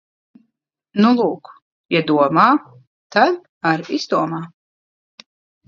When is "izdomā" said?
4.01-4.43